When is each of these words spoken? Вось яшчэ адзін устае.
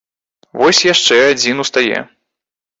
Вось 0.61 0.79
яшчэ 0.93 1.19
адзін 1.33 1.63
устае. 1.67 1.99